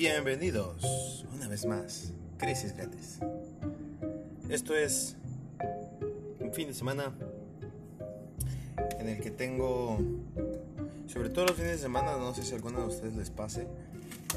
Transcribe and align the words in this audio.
Bienvenidos 0.00 1.26
una 1.34 1.46
vez 1.46 1.66
más, 1.66 2.14
Crisis 2.38 2.74
Gratis. 2.74 3.18
Esto 4.48 4.74
es 4.74 5.14
un 6.38 6.54
fin 6.54 6.68
de 6.68 6.72
semana 6.72 7.12
en 8.98 9.10
el 9.10 9.20
que 9.20 9.30
tengo, 9.30 9.98
sobre 11.06 11.28
todo 11.28 11.48
los 11.48 11.56
fines 11.56 11.72
de 11.72 11.78
semana, 11.78 12.16
no 12.16 12.32
sé 12.32 12.44
si 12.44 12.52
a 12.52 12.56
alguno 12.56 12.80
de 12.80 12.86
ustedes 12.86 13.14
les 13.14 13.28
pase, 13.28 13.66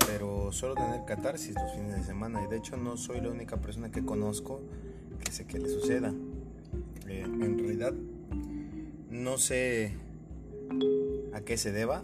pero 0.06 0.52
suelo 0.52 0.76
tener 0.76 1.06
catarsis 1.06 1.56
los 1.56 1.72
fines 1.72 1.96
de 1.96 2.04
semana 2.04 2.44
y 2.44 2.48
de 2.50 2.58
hecho 2.58 2.76
no 2.76 2.98
soy 2.98 3.22
la 3.22 3.30
única 3.30 3.56
persona 3.56 3.90
que 3.90 4.04
conozco 4.04 4.60
que 5.24 5.32
sé 5.32 5.46
que 5.46 5.60
le 5.60 5.70
suceda. 5.70 6.14
Eh, 7.08 7.22
en 7.22 7.58
realidad 7.58 7.94
no 9.10 9.38
sé 9.38 9.94
a 11.34 11.40
qué 11.40 11.56
se 11.56 11.72
deba. 11.72 12.04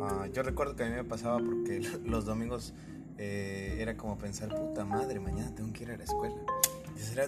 Ah, 0.00 0.26
yo 0.32 0.42
recuerdo 0.42 0.74
que 0.74 0.84
a 0.84 0.88
mí 0.88 0.94
me 0.94 1.04
pasaba 1.04 1.36
porque 1.36 1.82
los 2.06 2.24
domingos 2.24 2.72
eh, 3.18 3.76
era 3.78 3.96
como 3.96 4.18
pensar, 4.18 4.48
puta 4.48 4.84
madre, 4.84 5.20
mañana 5.20 5.54
tengo 5.54 5.72
que 5.72 5.84
ir 5.84 5.90
a 5.90 5.96
la 5.96 6.04
escuela. 6.04 6.36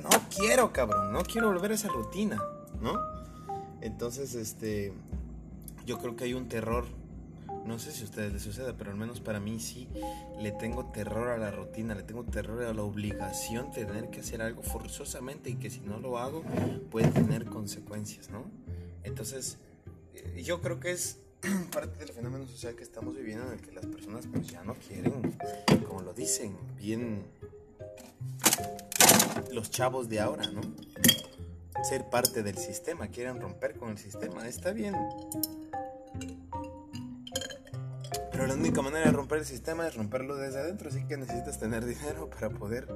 No 0.02 0.08
quiero, 0.34 0.72
cabrón, 0.72 1.12
no 1.12 1.22
quiero 1.22 1.52
volver 1.52 1.72
a 1.72 1.74
esa 1.74 1.88
rutina, 1.88 2.40
¿no? 2.80 2.94
Entonces, 3.80 4.34
este, 4.34 4.92
yo 5.84 5.98
creo 5.98 6.16
que 6.16 6.24
hay 6.24 6.34
un 6.34 6.48
terror, 6.48 6.86
no 7.66 7.78
sé 7.78 7.92
si 7.92 8.02
a 8.02 8.04
ustedes 8.04 8.32
les 8.32 8.42
suceda, 8.42 8.74
pero 8.76 8.90
al 8.90 8.96
menos 8.96 9.20
para 9.20 9.38
mí 9.38 9.60
sí, 9.60 9.88
le 10.40 10.52
tengo 10.52 10.86
terror 10.86 11.28
a 11.28 11.36
la 11.36 11.50
rutina, 11.50 11.94
le 11.94 12.02
tengo 12.02 12.24
terror 12.24 12.64
a 12.64 12.72
la 12.72 12.82
obligación 12.82 13.70
de 13.72 13.84
tener 13.84 14.10
que 14.10 14.20
hacer 14.20 14.42
algo 14.42 14.62
forzosamente 14.62 15.50
y 15.50 15.54
que 15.54 15.70
si 15.70 15.80
no 15.80 15.98
lo 15.98 16.18
hago 16.18 16.42
puede 16.90 17.08
tener 17.08 17.44
consecuencias, 17.46 18.30
¿no? 18.30 18.44
Entonces, 19.04 19.58
eh, 20.14 20.42
yo 20.42 20.60
creo 20.60 20.80
que 20.80 20.92
es 20.92 21.20
parte 21.72 21.98
del 21.98 22.08
fenómeno 22.10 22.46
social 22.46 22.74
que 22.74 22.82
estamos 22.82 23.16
viviendo 23.16 23.46
en 23.46 23.52
el 23.54 23.60
que 23.60 23.72
las 23.72 23.86
personas 23.86 24.26
pues 24.32 24.46
ya 24.48 24.62
no 24.64 24.74
quieren, 24.74 25.36
como 25.86 26.02
lo 26.02 26.12
dicen, 26.12 26.56
bien 26.76 27.24
los 29.52 29.70
chavos 29.70 30.08
de 30.08 30.20
ahora, 30.20 30.46
¿no? 30.50 30.60
Ser 31.82 32.08
parte 32.08 32.42
del 32.42 32.56
sistema, 32.56 33.08
quieren 33.08 33.40
romper 33.40 33.76
con 33.76 33.90
el 33.90 33.98
sistema, 33.98 34.46
está 34.48 34.72
bien. 34.72 34.94
Pero 38.32 38.46
la 38.46 38.54
única 38.54 38.82
manera 38.82 39.06
de 39.06 39.12
romper 39.12 39.38
el 39.38 39.46
sistema 39.46 39.86
es 39.86 39.94
romperlo 39.94 40.36
desde 40.36 40.60
adentro, 40.60 40.88
así 40.88 41.06
que 41.06 41.16
necesitas 41.16 41.58
tener 41.58 41.84
dinero 41.84 42.28
para 42.28 42.50
poder 42.50 42.86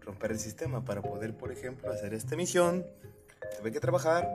romper 0.00 0.32
el 0.32 0.38
sistema, 0.38 0.84
para 0.84 1.00
poder, 1.02 1.34
por 1.34 1.52
ejemplo, 1.52 1.90
hacer 1.90 2.12
esta 2.14 2.36
misión. 2.36 2.84
Tuve 3.58 3.72
que 3.72 3.80
trabajar, 3.80 4.28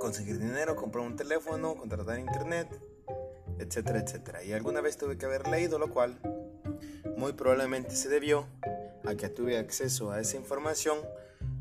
conseguir 0.00 0.40
dinero, 0.40 0.74
comprar 0.74 1.06
un 1.06 1.14
teléfono, 1.14 1.76
contratar 1.76 2.18
internet, 2.18 2.66
etcétera, 3.60 4.00
etcétera. 4.00 4.42
Y 4.42 4.52
alguna 4.52 4.80
vez 4.80 4.96
tuve 4.96 5.16
que 5.16 5.26
haber 5.26 5.46
leído, 5.46 5.78
lo 5.78 5.90
cual 5.90 6.18
muy 7.16 7.34
probablemente 7.34 7.94
se 7.94 8.08
debió 8.08 8.46
a 9.04 9.14
que 9.14 9.28
tuve 9.28 9.58
acceso 9.58 10.10
a 10.10 10.20
esa 10.20 10.36
información 10.36 10.98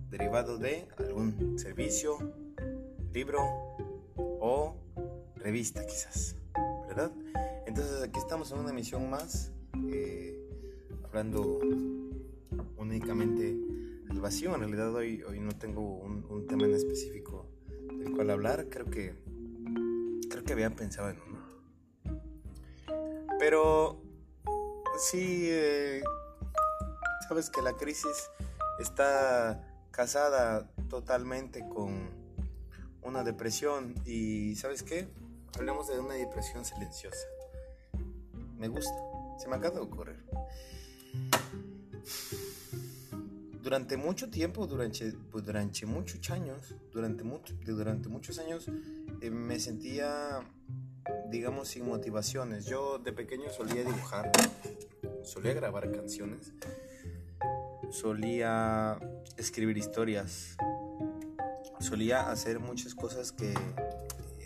derivado 0.09 0.57
de 0.57 0.87
algún 0.97 1.59
servicio, 1.59 2.17
libro 3.13 3.41
o 4.15 4.75
revista 5.35 5.85
quizás, 5.85 6.35
¿verdad? 6.87 7.11
Entonces 7.67 8.01
aquí 8.01 8.17
estamos 8.17 8.51
en 8.51 8.59
una 8.59 8.71
emisión 8.71 9.09
más, 9.09 9.51
eh, 9.91 10.39
hablando 11.03 11.59
únicamente 12.77 13.55
del 14.07 14.19
vacío. 14.21 14.55
En 14.55 14.61
realidad 14.61 14.95
hoy, 14.95 15.21
hoy 15.23 15.39
no 15.39 15.51
tengo 15.51 15.81
un 15.81 16.47
tema 16.47 16.65
en 16.65 16.73
específico 16.73 17.38
del 17.99 18.15
cual 18.15 18.29
hablar, 18.29 18.67
creo 18.69 18.85
que 18.85 19.15
creo 20.29 20.43
que 20.43 20.53
habían 20.53 20.73
pensado 20.73 21.09
en 21.09 21.17
uno. 21.21 21.39
Pero 23.39 24.01
sí, 24.97 25.47
eh, 25.49 26.01
sabes 27.27 27.49
que 27.49 27.61
la 27.61 27.73
crisis 27.73 28.29
está 28.79 29.65
casada 29.91 30.69
totalmente 30.89 31.67
con 31.69 32.09
una 33.01 33.23
depresión 33.23 33.95
y 34.05 34.55
¿sabes 34.55 34.83
qué? 34.83 35.07
Hablemos 35.55 35.87
de 35.87 35.99
una 35.99 36.13
depresión 36.13 36.65
silenciosa. 36.65 37.27
Me 38.57 38.67
gusta, 38.67 38.93
se 39.37 39.47
me 39.47 39.55
acaba 39.55 39.75
de 39.75 39.81
ocurrir 39.81 40.23
durante 43.69 43.97
mucho 43.97 44.31
tiempo, 44.31 44.65
durante, 44.65 45.11
pues, 45.31 45.45
durante 45.45 45.85
muchos 45.85 46.27
años, 46.31 46.73
durante, 46.91 47.23
durante 47.67 48.09
muchos 48.09 48.39
años, 48.39 48.65
eh, 49.21 49.29
me 49.29 49.59
sentía, 49.59 50.39
digamos, 51.29 51.67
sin 51.67 51.85
motivaciones. 51.85 52.65
Yo 52.65 52.97
de 52.97 53.13
pequeño 53.13 53.47
solía 53.51 53.83
dibujar, 53.83 54.31
solía 55.21 55.53
grabar 55.53 55.91
canciones, 55.91 56.51
solía 57.91 58.97
escribir 59.37 59.77
historias, 59.77 60.57
solía 61.79 62.31
hacer 62.31 62.59
muchas 62.59 62.95
cosas 62.95 63.31
que 63.31 63.53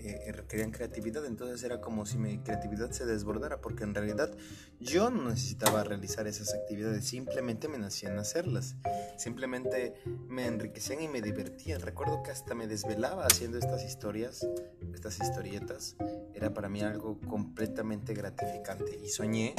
eh, 0.06 0.32
requerían 0.32 0.72
creatividad, 0.72 1.26
entonces 1.26 1.64
era 1.64 1.80
como 1.80 2.06
si 2.06 2.18
mi 2.18 2.40
creatividad 2.40 2.92
se 2.92 3.06
desbordara, 3.06 3.62
porque 3.62 3.84
en 3.84 3.96
realidad 3.96 4.32
yo 4.80 5.10
no 5.10 5.30
necesitaba 5.30 5.84
realizar 5.84 6.28
esas 6.28 6.54
actividades, 6.54 7.06
simplemente 7.06 7.68
me 7.68 7.78
nacían 7.78 8.18
hacerlas, 8.20 8.76
simplemente 9.18 9.94
me 10.28 10.46
enriquecían 10.46 11.02
y 11.02 11.08
me 11.08 11.22
divertían. 11.22 11.82
Recuerdo 11.82 12.22
que 12.24 12.32
hasta 12.32 12.54
me 12.54 12.68
desvelaba 12.68 13.26
haciendo 13.26 13.58
estas 13.58 13.84
historias, 13.84 14.48
estas 14.94 15.20
historietas, 15.20 15.96
era 16.34 16.54
para 16.54 16.70
mí 16.70 16.82
algo 16.82 17.20
completamente 17.22 18.14
gratificante 18.14 19.00
y 19.02 19.10
soñé 19.10 19.56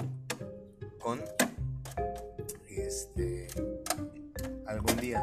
con 0.99 1.21
este 2.69 3.49
algún 4.67 4.97
día, 4.97 5.23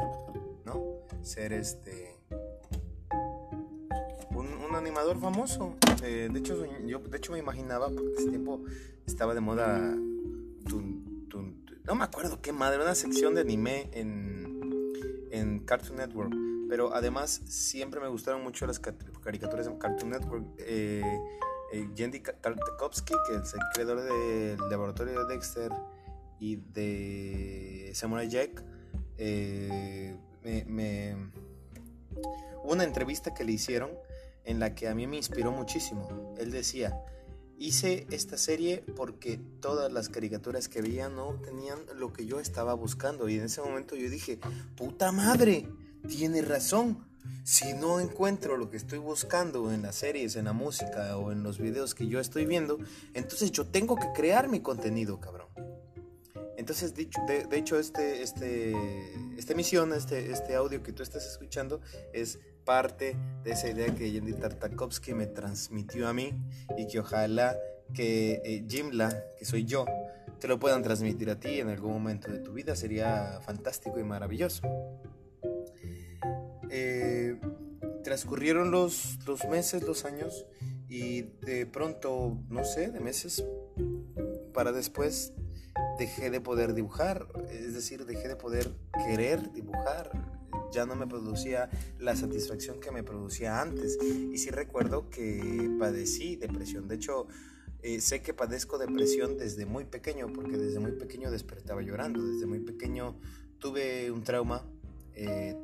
¿no? 0.64 1.00
Ser 1.22 1.52
este 1.52 2.21
animador 4.74 5.18
famoso. 5.20 5.76
Eh, 6.02 6.28
de 6.32 6.38
hecho, 6.38 6.64
yo 6.86 6.98
de 6.98 7.16
hecho 7.16 7.32
me 7.32 7.38
imaginaba, 7.38 7.88
porque 7.88 8.14
ese 8.18 8.30
tiempo 8.30 8.62
estaba 9.06 9.34
de 9.34 9.40
moda. 9.40 9.96
no 11.84 11.94
me 11.94 12.04
acuerdo 12.04 12.40
qué 12.40 12.52
madre, 12.52 12.82
una 12.82 12.94
sección 12.94 13.34
de 13.34 13.42
anime 13.42 13.88
en, 13.92 15.28
en 15.30 15.60
Cartoon 15.60 15.96
Network. 15.96 16.32
Pero 16.68 16.94
además, 16.94 17.42
siempre 17.46 18.00
me 18.00 18.08
gustaron 18.08 18.42
mucho 18.42 18.66
las 18.66 18.78
caricaturas 18.78 19.66
en 19.66 19.78
Cartoon 19.78 20.10
Network. 20.10 20.46
Eh, 20.58 21.02
eh 21.72 21.88
que 21.94 22.04
es 22.04 23.54
el 23.54 23.60
creador 23.74 24.02
del 24.02 24.58
laboratorio 24.70 25.26
de 25.26 25.34
Dexter 25.34 25.70
y 26.38 26.56
de 26.56 27.92
Samurai 27.94 28.28
Jack, 28.28 28.64
eh, 29.16 30.16
me, 30.42 30.64
me, 30.64 31.16
una 32.64 32.84
entrevista 32.84 33.32
que 33.32 33.44
le 33.44 33.52
hicieron 33.52 33.90
en 34.44 34.58
la 34.58 34.74
que 34.74 34.88
a 34.88 34.94
mí 34.94 35.06
me 35.06 35.16
inspiró 35.16 35.52
muchísimo. 35.52 36.34
Él 36.38 36.50
decía, 36.50 37.02
hice 37.58 38.06
esta 38.10 38.36
serie 38.36 38.84
porque 38.96 39.40
todas 39.60 39.92
las 39.92 40.08
caricaturas 40.08 40.68
que 40.68 40.82
veía 40.82 41.08
no 41.08 41.34
tenían 41.40 41.78
lo 41.96 42.12
que 42.12 42.26
yo 42.26 42.40
estaba 42.40 42.74
buscando. 42.74 43.28
Y 43.28 43.36
en 43.36 43.44
ese 43.44 43.60
momento 43.60 43.94
yo 43.94 44.10
dije, 44.10 44.40
puta 44.76 45.12
madre, 45.12 45.68
tiene 46.08 46.42
razón. 46.42 47.06
Si 47.44 47.72
no 47.74 48.00
encuentro 48.00 48.56
lo 48.56 48.68
que 48.68 48.76
estoy 48.76 48.98
buscando 48.98 49.72
en 49.72 49.82
las 49.82 49.94
series, 49.96 50.34
en 50.34 50.46
la 50.46 50.52
música 50.52 51.16
o 51.16 51.30
en 51.30 51.44
los 51.44 51.58
videos 51.58 51.94
que 51.94 52.08
yo 52.08 52.18
estoy 52.18 52.46
viendo, 52.46 52.78
entonces 53.14 53.52
yo 53.52 53.66
tengo 53.66 53.96
que 53.96 54.12
crear 54.12 54.48
mi 54.48 54.60
contenido, 54.60 55.20
cabrón. 55.20 55.46
Entonces, 56.56 56.94
de, 56.94 57.08
de 57.48 57.58
hecho, 57.58 57.78
este, 57.78 58.22
este, 58.22 58.72
esta 59.36 59.52
emisión, 59.52 59.92
este, 59.92 60.30
este 60.30 60.54
audio 60.54 60.82
que 60.82 60.92
tú 60.92 61.02
estás 61.02 61.26
escuchando 61.26 61.80
es 62.12 62.38
parte 62.64 63.16
de 63.44 63.52
esa 63.52 63.68
idea 63.68 63.94
que 63.94 64.10
Yendi 64.10 64.32
Tartakovsky 64.32 65.14
me 65.14 65.26
transmitió 65.26 66.08
a 66.08 66.12
mí 66.12 66.32
y 66.76 66.86
que 66.86 67.00
ojalá 67.00 67.56
que 67.94 68.40
eh, 68.44 68.64
Jimla, 68.68 69.24
que 69.38 69.44
soy 69.44 69.64
yo, 69.64 69.84
te 70.40 70.48
lo 70.48 70.58
puedan 70.58 70.82
transmitir 70.82 71.30
a 71.30 71.38
ti 71.38 71.60
en 71.60 71.68
algún 71.68 71.92
momento 71.92 72.30
de 72.30 72.38
tu 72.38 72.52
vida. 72.52 72.74
Sería 72.74 73.40
fantástico 73.44 74.00
y 74.00 74.04
maravilloso. 74.04 74.62
Eh, 76.70 77.38
transcurrieron 78.02 78.70
los, 78.70 79.18
los 79.26 79.44
meses, 79.46 79.82
los 79.82 80.04
años 80.04 80.46
y 80.88 81.22
de 81.42 81.66
pronto, 81.66 82.38
no 82.48 82.64
sé, 82.64 82.90
de 82.90 83.00
meses 83.00 83.44
para 84.52 84.72
después 84.72 85.32
dejé 85.98 86.30
de 86.30 86.40
poder 86.40 86.74
dibujar, 86.74 87.28
es 87.50 87.74
decir, 87.74 88.04
dejé 88.04 88.28
de 88.28 88.36
poder 88.36 88.70
querer 89.06 89.52
dibujar, 89.52 90.10
ya 90.72 90.86
no 90.86 90.96
me 90.96 91.06
producía 91.06 91.70
la 91.98 92.16
satisfacción 92.16 92.80
que 92.80 92.90
me 92.90 93.02
producía 93.02 93.60
antes. 93.60 93.98
Y 94.02 94.38
sí 94.38 94.50
recuerdo 94.50 95.10
que 95.10 95.70
padecí 95.78 96.36
depresión. 96.36 96.88
De 96.88 96.96
hecho, 96.96 97.26
eh, 97.82 98.00
sé 98.00 98.22
que 98.22 98.34
padezco 98.34 98.78
depresión 98.78 99.36
desde 99.36 99.66
muy 99.66 99.84
pequeño, 99.84 100.32
porque 100.32 100.56
desde 100.56 100.80
muy 100.80 100.92
pequeño 100.92 101.30
despertaba 101.30 101.82
llorando. 101.82 102.24
Desde 102.24 102.46
muy 102.46 102.60
pequeño 102.60 103.16
tuve 103.58 104.10
un 104.10 104.24
trauma. 104.24 104.64
Eh, 105.14 105.56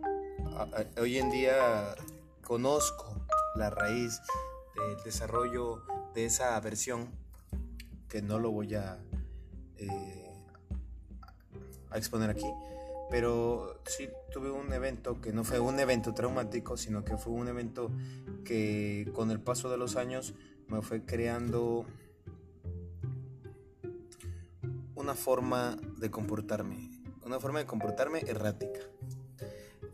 hoy 1.00 1.19
en 1.19 1.31
día 1.31 1.94
conozco 2.43 3.26
la 3.56 3.70
raíz 3.70 4.20
del 4.76 5.02
desarrollo 5.05 5.82
de 6.14 6.26
esa 6.26 6.56
aversión, 6.56 7.08
que 8.08 8.22
no 8.22 8.38
lo 8.38 8.50
voy 8.50 8.75
a... 8.75 8.99
Eh, 9.78 10.28
a 11.90 11.99
exponer 11.99 12.31
aquí, 12.31 12.46
pero 13.10 13.81
sí 13.87 14.08
tuve 14.32 14.50
un 14.50 14.72
evento 14.72 15.20
que 15.20 15.32
no 15.32 15.44
fue 15.44 15.60
un 15.60 15.78
evento 15.81 16.14
traumático, 16.14 16.76
sino 16.76 17.05
que 17.05 17.16
fue 17.16 17.32
un 17.32 17.49
evento 17.49 17.90
que 18.44 19.10
con 19.14 19.31
el 19.31 19.40
paso 19.40 19.70
de 19.70 19.76
los 19.78 19.96
años 19.96 20.34
me 20.69 20.82
fue 20.82 21.05
creando 21.05 21.87
una 24.94 25.14
forma 25.14 25.78
de 25.99 26.10
comportarme, 26.10 26.90
una 27.25 27.40
forma 27.40 27.60
de 27.60 27.66
comportarme 27.66 28.20
errática. 28.26 28.81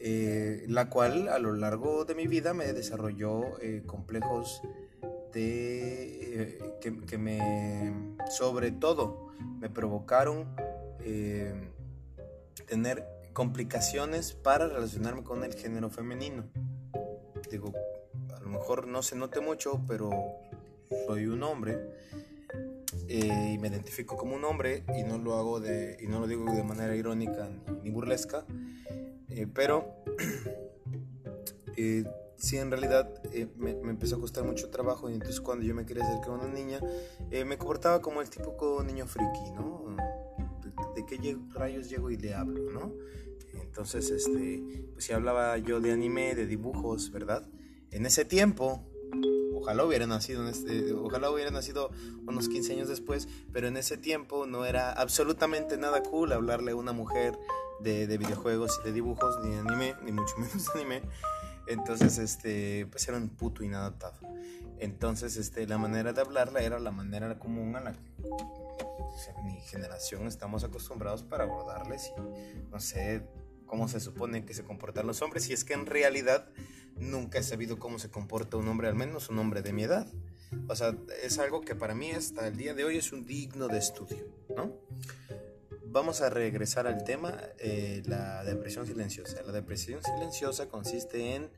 Eh, 0.07 0.67
la 0.69 0.91
cual 0.91 1.29
a 1.29 1.39
lo 1.39 1.55
largo 1.55 2.05
de 2.05 2.15
mi 2.15 2.27
vida 2.27 2.53
me 2.53 2.71
desarrolló 2.75 3.59
eh, 3.63 3.85
complejos 3.87 4.61
de, 5.33 6.43
eh, 6.43 6.59
que, 7.07 7.17
me, 7.17 8.19
sobre 8.29 8.71
todo, 8.71 9.29
me 9.61 9.71
provocaron 9.71 10.55
tener 12.67 13.07
complicaciones 13.33 14.33
para 14.33 14.69
relacionarme 14.69 15.23
con 15.23 15.45
el 15.45 15.55
género 15.55 15.91
femenino. 15.91 16.45
Digo, 17.51 17.73
a 18.37 18.41
lo 18.41 18.49
mejor 18.49 18.87
no 18.87 19.03
se 19.03 19.17
note 19.17 19.41
mucho, 19.41 19.81
pero 19.87 20.11
soy 21.07 21.27
un 21.27 21.43
hombre 21.43 21.79
y 23.09 23.59
me 23.59 23.69
identifico 23.69 24.17
como 24.17 24.35
un 24.35 24.45
hombre 24.45 24.85
y 24.97 25.03
no 25.03 25.19
lo 25.19 25.35
hago 25.35 25.61
de 25.61 25.99
y 26.01 26.07
no 26.07 26.21
lo 26.21 26.27
digo 26.27 26.51
de 26.51 26.63
manera 26.63 26.97
irónica 26.97 27.51
ni 27.83 27.91
burlesca 27.91 28.47
eh, 29.35 29.49
pero 29.53 29.97
eh, 31.77 32.05
sí, 32.37 32.57
en 32.57 32.71
realidad 32.71 33.11
eh, 33.33 33.49
me, 33.57 33.71
empezó 33.71 34.17
a 34.17 34.21
costar 34.21 34.45
mucho 34.45 34.71
trabajo 34.71 35.11
y 35.11 35.15
entonces 35.15 35.41
cuando 35.41 35.65
yo 35.65 35.75
me 35.75 35.85
quería 35.85 36.05
acercar 36.05 36.31
a 36.31 36.33
una 36.35 36.49
niña, 36.49 36.81
me 37.31 37.59
comportaba 37.59 38.01
como 38.01 38.21
el 38.23 38.31
típico 38.31 38.83
niño 38.85 39.07
friki, 39.07 39.51
¿no? 39.57 39.97
¿De, 41.11 41.19
qué 41.19 41.37
rayos 41.53 41.89
llego 41.89 42.11
y 42.11 42.17
le 42.17 42.35
hablo, 42.35 42.71
¿no? 42.71 42.93
Entonces, 43.61 44.11
este, 44.11 44.63
pues 44.93 45.05
si 45.05 45.13
hablaba 45.13 45.59
yo 45.59 45.81
de 45.81 45.93
anime, 45.93 46.35
de 46.35 46.47
dibujos, 46.47 47.11
¿verdad? 47.11 47.47
En 47.91 48.07
ese 48.07 48.25
tiempo, 48.25 48.85
ojalá 49.55 49.85
hubiera 49.85 50.07
nacido, 50.07 50.49
este, 50.49 50.93
ojalá 50.93 51.31
hubiera 51.31 51.51
nacido 51.51 51.91
unos 52.27 52.49
15 52.49 52.73
años 52.73 52.89
después, 52.89 53.29
pero 53.53 53.69
en 53.69 53.77
ese 53.77 53.97
tiempo 53.97 54.47
no 54.47 54.65
era 54.65 54.93
absolutamente 54.93 55.77
nada 55.77 56.03
cool 56.03 56.33
hablarle 56.33 56.73
a 56.73 56.77
una 56.77 56.93
mujer 56.93 57.39
de, 57.81 58.07
videojuegos 58.19 58.81
y 58.81 58.87
de 58.87 58.93
dibujos, 58.93 59.37
ni 59.43 59.51
de 59.51 59.59
anime, 59.59 59.95
ni 60.05 60.13
mucho 60.13 60.35
menos 60.39 60.67
de 60.67 60.81
anime. 60.81 61.03
Entonces, 61.67 62.19
este, 62.19 62.87
pues 62.87 63.07
era 63.09 63.17
un 63.17 63.29
puto 63.29 63.63
inadaptado. 63.63 64.19
Entonces, 64.79 65.37
este, 65.37 65.67
la 65.67 65.79
manera 65.79 66.13
de 66.13 66.21
hablarla 66.21 66.61
era 66.61 66.79
la 66.79 66.91
manera 66.91 67.39
común 67.39 67.77
a 67.77 67.81
la 67.81 67.93
que 67.93 68.01
mi 69.45 69.61
generación 69.61 70.27
estamos 70.27 70.65
acostumbrados 70.65 71.23
para 71.23 71.45
abordarles 71.45 72.11
y 72.17 72.21
no 72.71 72.81
sé 72.81 73.23
cómo 73.67 73.89
se 73.89 74.01
supone 74.01 74.45
que 74.45 74.55
se 74.55 74.65
comportan 74.65 75.07
los 75.07 75.23
hombres 75.23 75.49
y 75.49 75.53
es 75.53 75.65
que 75.65 75.75
en 75.75 75.87
realidad 75.87 76.49
nunca 76.97 77.39
he 77.39 77.43
sabido 77.43 77.79
cómo 77.79 77.99
se 77.99 78.11
comporta 78.11 78.57
un 78.57 78.69
hombre, 78.69 78.89
al 78.89 78.95
menos 78.95 79.29
un 79.29 79.39
hombre 79.39 79.63
de 79.63 79.73
mi 79.73 79.85
edad. 79.85 80.07
O 80.69 80.77
sea, 80.77 80.97
es 81.23 81.39
algo 81.39 81.63
que 81.63 81.75
para 81.75 81.95
mí 81.95 82.13
hasta 82.13 82.47
el 82.47 82.57
día 82.57 82.75
de 82.75 82.85
hoy 82.85 82.99
es 82.99 83.13
un 83.13 83.25
digno 83.25 83.69
de 83.69 83.79
estudio, 83.79 84.29
¿no? 84.57 84.73
Vamos 85.95 86.23
a 86.23 86.29
regresar 86.29 86.89
al 86.89 87.05
tema, 87.05 87.41
eh, 87.59 88.03
la 88.07 88.43
depresión 88.43 88.85
silenciosa. 88.85 89.41
La 89.43 89.53
depresión 89.53 90.03
silenciosa 90.03 90.69
consiste 90.69 91.37
en, 91.37 91.49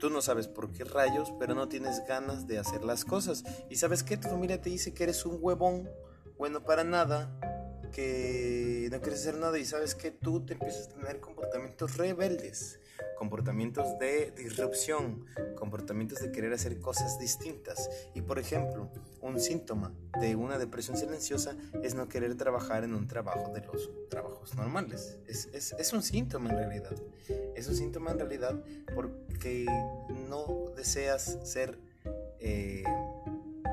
tú 0.00 0.10
no 0.10 0.20
sabes 0.20 0.48
por 0.48 0.72
qué 0.72 0.82
rayos, 0.82 1.32
pero 1.38 1.54
no 1.54 1.68
tienes 1.68 2.04
ganas 2.04 2.48
de 2.48 2.58
hacer 2.58 2.82
las 2.82 3.04
cosas. 3.04 3.44
Y 3.70 3.76
sabes 3.76 4.02
que 4.02 4.16
tu 4.16 4.28
familia 4.28 4.60
te 4.60 4.68
dice 4.68 4.92
que 4.92 5.04
eres 5.04 5.24
un 5.24 5.38
huevón, 5.40 5.88
bueno 6.36 6.64
para 6.64 6.82
nada, 6.82 7.30
que 7.92 8.88
no 8.90 9.00
quieres 9.00 9.20
hacer 9.20 9.36
nada 9.36 9.56
y 9.60 9.64
sabes 9.64 9.94
que 9.94 10.10
tú 10.10 10.44
te 10.44 10.54
empiezas 10.54 10.88
a 10.88 10.94
tener 10.94 11.20
comportamientos 11.20 11.96
rebeldes 11.96 12.80
comportamientos 13.18 13.98
de 13.98 14.30
disrupción, 14.36 15.26
comportamientos 15.56 16.20
de 16.20 16.30
querer 16.30 16.52
hacer 16.52 16.78
cosas 16.78 17.18
distintas. 17.18 17.90
Y 18.14 18.22
por 18.22 18.38
ejemplo, 18.38 18.88
un 19.20 19.40
síntoma 19.40 19.92
de 20.20 20.36
una 20.36 20.56
depresión 20.56 20.96
silenciosa 20.96 21.56
es 21.82 21.96
no 21.96 22.08
querer 22.08 22.36
trabajar 22.36 22.84
en 22.84 22.94
un 22.94 23.08
trabajo 23.08 23.52
de 23.52 23.62
los 23.62 23.90
trabajos 24.08 24.54
normales. 24.54 25.18
Es, 25.26 25.48
es, 25.52 25.72
es 25.72 25.92
un 25.92 26.02
síntoma 26.02 26.50
en 26.50 26.58
realidad. 26.58 26.94
Es 27.56 27.66
un 27.66 27.74
síntoma 27.74 28.12
en 28.12 28.20
realidad 28.20 28.62
porque 28.94 29.66
no 30.28 30.72
deseas 30.76 31.38
ser 31.42 31.76
eh, 32.38 32.84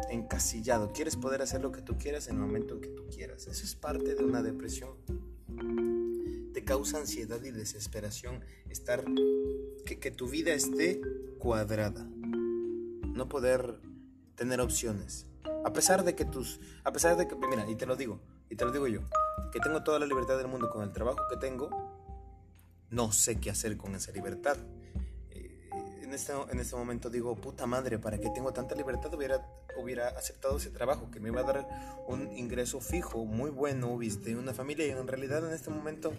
encasillado. 0.10 0.92
Quieres 0.92 1.16
poder 1.18 1.44
hacer 1.44 1.62
lo 1.62 1.72
que 1.72 1.84
tú 1.84 2.00
quieras 2.00 2.28
en 2.30 2.38
el 2.38 2.42
momento 2.42 2.74
en 2.74 2.82
que 2.82 2.90
tú 2.90 3.06
quieras. 3.10 3.46
Eso 3.46 3.64
es 3.64 3.76
parte 3.76 4.16
de 4.16 4.24
una 4.24 4.42
depresión 4.42 4.96
causa 6.66 6.98
ansiedad 6.98 7.42
y 7.44 7.52
desesperación 7.52 8.44
estar, 8.70 9.06
que, 9.86 10.12
tu 10.12 10.28
vida 10.28 10.54
esté 10.54 11.02
cuadrada, 11.40 12.04
no 12.04 13.30
poder 13.30 13.80
tener 14.36 14.60
opciones. 14.60 15.28
A 15.64 15.72
pesar 15.74 16.04
de 16.04 16.16
que 16.16 16.26
tus, 16.26 16.60
a 16.84 16.92
pesar 16.92 17.16
de 17.18 17.28
que, 17.28 17.36
mira, 17.36 17.70
y 17.70 17.76
te 17.76 17.86
lo 17.86 17.96
digo, 17.96 18.20
y 18.50 18.56
te 18.56 18.66
lo 18.66 18.72
digo 18.72 18.88
yo, 18.88 19.02
que 19.52 19.60
tengo 19.60 19.84
toda 19.84 20.00
la 20.00 20.06
libertad 20.06 20.38
del 20.38 20.48
mundo 20.48 20.70
con 20.70 20.84
el 20.84 20.92
trabajo 20.92 21.20
que 21.30 21.38
tengo, 21.38 21.70
no 22.90 23.12
sé 23.12 23.40
qué 23.40 23.50
hacer 23.50 23.78
con 23.78 23.96
esa 23.96 24.12
libertad 24.12 24.58
este, 26.16 26.34
en 26.52 26.60
este 26.60 26.76
momento 26.76 27.10
digo, 27.10 27.36
puta 27.36 27.66
madre, 27.66 28.00
¿para 28.00 28.18
qué 28.18 28.30
tengo 28.30 28.52
tanta 28.54 28.74
libertad? 28.74 29.14
Hubiera, 29.14 29.46
hubiera 29.78 30.08
aceptado 30.10 30.58
ese 30.58 30.72
trabajo 30.72 31.12
que 31.12 31.20
me 31.20 31.30
iba 31.30 31.42
a 31.42 31.44
dar 31.44 31.68
un 32.08 32.32
ingreso 32.36 32.80
fijo, 32.82 33.26
muy 33.26 33.52
bueno, 33.52 33.98
viste, 33.98 34.36
una 34.36 34.54
familia 34.54 34.88
y 34.88 34.92
en 34.92 35.08
realidad 35.08 35.48
en 35.48 35.54
este 35.54 35.70
momento 35.70 36.14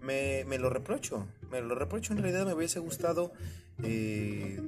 me, 0.00 0.44
me 0.44 0.58
lo 0.58 0.70
reprocho, 0.70 1.26
me 1.50 1.60
lo 1.60 1.74
reprocho, 1.74 2.12
en 2.12 2.22
realidad 2.22 2.46
me 2.46 2.54
hubiese 2.54 2.78
gustado 2.78 3.32
eh, 3.82 4.60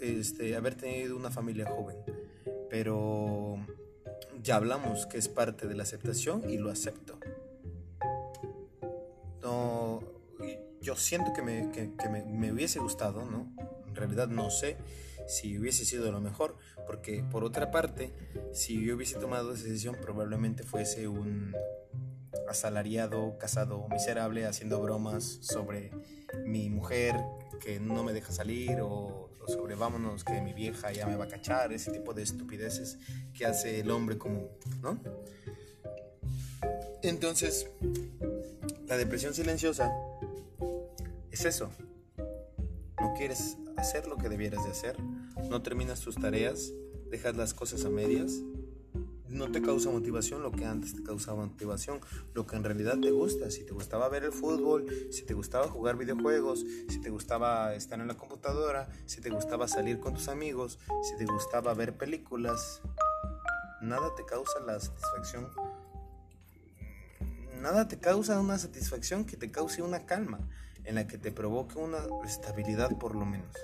este, 0.00 0.56
haber 0.56 0.74
tenido 0.74 1.16
una 1.16 1.30
familia 1.30 1.70
joven, 1.70 1.96
pero 2.68 3.56
ya 4.42 4.56
hablamos 4.56 5.06
que 5.06 5.18
es 5.18 5.28
parte 5.28 5.66
de 5.66 5.74
la 5.74 5.84
aceptación 5.84 6.48
y 6.48 6.58
lo 6.58 6.70
acepto. 6.70 7.18
No, 9.42 10.02
yo 10.80 10.96
siento 10.96 11.32
que 11.32 11.42
me, 11.42 11.70
que, 11.70 12.08
me, 12.08 12.24
me 12.24 12.52
hubiese 12.52 12.78
gustado, 12.80 13.24
¿no? 13.24 13.46
Realidad 13.94 14.28
no 14.28 14.50
sé 14.50 14.76
si 15.26 15.58
hubiese 15.58 15.84
sido 15.84 16.10
lo 16.10 16.20
mejor, 16.20 16.56
porque 16.86 17.22
por 17.30 17.44
otra 17.44 17.70
parte, 17.70 18.12
si 18.52 18.84
yo 18.84 18.96
hubiese 18.96 19.18
tomado 19.18 19.52
esa 19.52 19.64
decisión, 19.64 19.96
probablemente 20.00 20.62
fuese 20.62 21.06
un 21.06 21.54
asalariado, 22.48 23.36
casado, 23.38 23.86
miserable, 23.88 24.46
haciendo 24.46 24.80
bromas 24.80 25.24
sobre 25.42 25.90
mi 26.44 26.70
mujer 26.70 27.14
que 27.60 27.78
no 27.78 28.02
me 28.04 28.12
deja 28.12 28.32
salir 28.32 28.78
o, 28.80 29.30
sobre 29.46 29.74
vámonos 29.74 30.24
que 30.24 30.40
mi 30.42 30.52
vieja 30.52 30.92
ya 30.92 31.06
me 31.06 31.16
va 31.16 31.24
a 31.24 31.28
cachar, 31.28 31.72
ese 31.72 31.90
tipo 31.90 32.12
de 32.12 32.22
estupideces 32.22 32.98
que 33.32 33.46
hace 33.46 33.80
el 33.80 33.90
hombre 33.90 34.18
común, 34.18 34.48
¿no? 34.82 35.00
Entonces, 37.02 37.66
la 38.86 38.96
depresión 38.96 39.32
silenciosa 39.32 39.90
es 41.30 41.44
eso. 41.44 41.70
Quieres 43.18 43.56
hacer 43.76 44.06
lo 44.06 44.16
que 44.16 44.28
debieras 44.28 44.62
de 44.62 44.70
hacer, 44.70 44.96
no 45.50 45.60
terminas 45.60 46.00
tus 46.00 46.14
tareas, 46.14 46.72
dejas 47.10 47.36
las 47.36 47.52
cosas 47.52 47.84
a 47.84 47.90
medias, 47.90 48.42
no 49.28 49.50
te 49.50 49.60
causa 49.60 49.90
motivación 49.90 50.40
lo 50.40 50.52
que 50.52 50.64
antes 50.64 50.94
te 50.94 51.02
causaba 51.02 51.44
motivación, 51.44 51.98
lo 52.32 52.46
que 52.46 52.54
en 52.54 52.62
realidad 52.62 52.96
te 53.00 53.10
gusta, 53.10 53.50
si 53.50 53.64
te 53.64 53.72
gustaba 53.72 54.08
ver 54.08 54.22
el 54.22 54.30
fútbol, 54.30 54.86
si 55.10 55.22
te 55.22 55.34
gustaba 55.34 55.66
jugar 55.66 55.96
videojuegos, 55.96 56.64
si 56.88 57.00
te 57.00 57.10
gustaba 57.10 57.74
estar 57.74 57.98
en 57.98 58.06
la 58.06 58.16
computadora, 58.16 58.88
si 59.06 59.20
te 59.20 59.30
gustaba 59.30 59.66
salir 59.66 59.98
con 59.98 60.14
tus 60.14 60.28
amigos, 60.28 60.78
si 61.02 61.16
te 61.16 61.24
gustaba 61.24 61.74
ver 61.74 61.96
películas, 61.96 62.82
nada 63.82 64.14
te 64.14 64.24
causa 64.24 64.60
la 64.60 64.78
satisfacción 64.78 65.48
nada 67.60 67.88
te 67.88 67.98
causa 67.98 68.40
una 68.40 68.58
satisfacción 68.58 69.24
que 69.24 69.36
te 69.36 69.50
cause 69.50 69.82
una 69.82 70.06
calma, 70.06 70.38
en 70.88 70.94
la 70.94 71.06
que 71.06 71.18
te 71.18 71.30
provoque 71.30 71.78
una 71.78 71.98
estabilidad 72.24 72.96
por 72.98 73.14
lo 73.14 73.26
menos. 73.26 73.54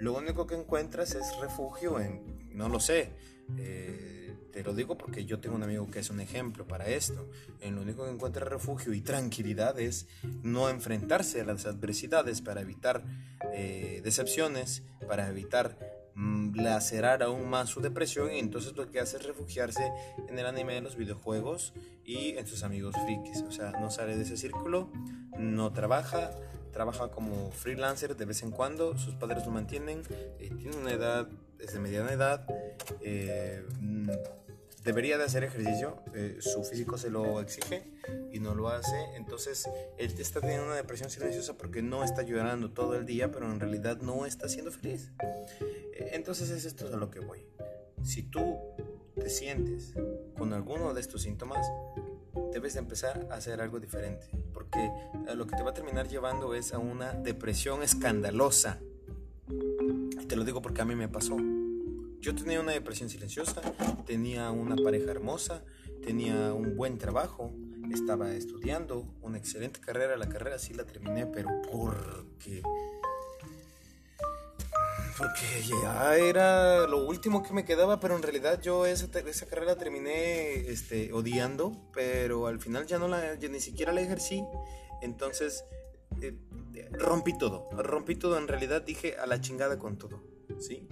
Lo 0.00 0.14
único 0.16 0.46
que 0.46 0.54
encuentras 0.54 1.14
es 1.14 1.36
refugio 1.38 2.00
en, 2.00 2.48
no 2.54 2.70
lo 2.70 2.80
sé, 2.80 3.10
eh, 3.58 4.34
te 4.50 4.64
lo 4.64 4.72
digo 4.72 4.96
porque 4.96 5.26
yo 5.26 5.40
tengo 5.40 5.56
un 5.56 5.62
amigo 5.62 5.90
que 5.90 5.98
es 5.98 6.08
un 6.08 6.20
ejemplo 6.20 6.66
para 6.66 6.88
esto, 6.88 7.28
en 7.60 7.76
lo 7.76 7.82
único 7.82 8.04
que 8.04 8.12
encuentra 8.12 8.46
refugio 8.46 8.94
y 8.94 9.02
tranquilidad 9.02 9.78
es 9.78 10.08
no 10.42 10.70
enfrentarse 10.70 11.42
a 11.42 11.44
las 11.44 11.66
adversidades 11.66 12.40
para 12.40 12.62
evitar 12.62 13.04
eh, 13.52 14.00
decepciones, 14.02 14.82
para 15.06 15.28
evitar 15.28 15.76
mm, 16.14 16.56
lacerar 16.56 17.22
aún 17.22 17.50
más 17.50 17.68
su 17.68 17.82
depresión 17.82 18.32
y 18.32 18.38
entonces 18.38 18.74
lo 18.74 18.90
que 18.90 19.00
hace 19.00 19.18
es 19.18 19.26
refugiarse 19.26 19.92
en 20.28 20.38
el 20.38 20.46
anime, 20.46 20.78
en 20.78 20.84
los 20.84 20.96
videojuegos 20.96 21.74
y 22.06 22.38
en 22.38 22.46
sus 22.46 22.62
amigos 22.62 22.94
frikis, 23.04 23.42
o 23.42 23.52
sea, 23.52 23.72
no 23.72 23.90
sale 23.90 24.16
de 24.16 24.22
ese 24.22 24.38
círculo, 24.38 24.90
no 25.38 25.74
trabaja, 25.74 26.30
trabaja 26.72 27.10
como 27.10 27.50
freelancer 27.50 28.16
de 28.16 28.24
vez 28.24 28.42
en 28.42 28.50
cuando, 28.50 28.96
sus 28.98 29.14
padres 29.14 29.44
lo 29.46 29.52
mantienen, 29.52 30.02
eh, 30.38 30.50
tiene 30.58 30.76
una 30.76 30.92
edad, 30.92 31.28
es 31.58 31.72
de 31.72 31.80
mediana 31.80 32.12
edad, 32.12 32.46
eh, 33.00 33.64
mm, 33.80 34.10
debería 34.84 35.18
de 35.18 35.24
hacer 35.24 35.44
ejercicio, 35.44 36.02
eh, 36.14 36.38
su 36.40 36.64
físico 36.64 36.96
se 36.96 37.10
lo 37.10 37.40
exige 37.40 37.82
y 38.32 38.40
no 38.40 38.54
lo 38.54 38.68
hace, 38.68 38.96
entonces 39.14 39.68
él 39.98 40.14
está 40.18 40.40
teniendo 40.40 40.66
una 40.66 40.76
depresión 40.76 41.10
silenciosa 41.10 41.56
porque 41.56 41.82
no 41.82 42.02
está 42.02 42.22
llorando 42.22 42.70
todo 42.70 42.94
el 42.94 43.04
día, 43.04 43.30
pero 43.30 43.50
en 43.50 43.60
realidad 43.60 43.98
no 43.98 44.26
está 44.26 44.48
siendo 44.48 44.72
feliz. 44.72 45.10
Eh, 45.60 46.10
entonces 46.12 46.50
es 46.50 46.64
esto 46.64 46.86
a 46.92 46.96
lo 46.96 47.10
que 47.10 47.20
voy. 47.20 47.46
Si 48.02 48.22
tú 48.22 48.58
te 49.14 49.28
sientes 49.28 49.92
con 50.38 50.54
alguno 50.54 50.94
de 50.94 51.00
estos 51.02 51.22
síntomas, 51.22 51.66
debes 52.52 52.74
de 52.74 52.80
empezar 52.80 53.26
a 53.30 53.34
hacer 53.34 53.60
algo 53.60 53.80
diferente, 53.80 54.26
porque 54.52 54.90
lo 55.34 55.46
que 55.46 55.56
te 55.56 55.62
va 55.62 55.70
a 55.70 55.74
terminar 55.74 56.08
llevando 56.08 56.54
es 56.54 56.72
a 56.72 56.78
una 56.78 57.12
depresión 57.12 57.82
escandalosa. 57.82 58.80
Y 59.48 60.26
te 60.26 60.36
lo 60.36 60.44
digo 60.44 60.62
porque 60.62 60.82
a 60.82 60.84
mí 60.84 60.94
me 60.94 61.08
pasó. 61.08 61.36
Yo 62.20 62.34
tenía 62.34 62.60
una 62.60 62.72
depresión 62.72 63.08
silenciosa, 63.08 63.62
tenía 64.04 64.50
una 64.50 64.76
pareja 64.76 65.10
hermosa, 65.10 65.64
tenía 66.04 66.52
un 66.52 66.76
buen 66.76 66.98
trabajo, 66.98 67.52
estaba 67.92 68.32
estudiando 68.32 69.06
una 69.22 69.38
excelente 69.38 69.80
carrera, 69.80 70.16
la 70.16 70.28
carrera 70.28 70.58
sí 70.58 70.74
la 70.74 70.84
terminé, 70.84 71.26
pero 71.26 71.48
porque 71.70 72.62
porque 75.20 75.62
ya 75.68 76.16
era 76.16 76.86
lo 76.86 77.06
último 77.06 77.42
que 77.42 77.52
me 77.52 77.66
quedaba, 77.66 78.00
pero 78.00 78.16
en 78.16 78.22
realidad 78.22 78.58
yo 78.62 78.86
esa, 78.86 79.06
esa 79.18 79.46
carrera 79.46 79.76
terminé 79.76 80.70
este, 80.70 81.12
odiando, 81.12 81.76
pero 81.92 82.46
al 82.46 82.58
final 82.58 82.86
ya 82.86 82.98
no 82.98 83.06
la, 83.06 83.34
ni 83.36 83.60
siquiera 83.60 83.92
la 83.92 84.00
ejercí, 84.00 84.42
entonces 85.02 85.66
eh, 86.22 86.34
rompí 86.92 87.36
todo, 87.36 87.68
rompí 87.72 88.16
todo, 88.16 88.38
en 88.38 88.48
realidad 88.48 88.80
dije 88.80 89.18
a 89.18 89.26
la 89.26 89.42
chingada 89.42 89.78
con 89.78 89.98
todo, 89.98 90.22
¿sí? 90.58 90.88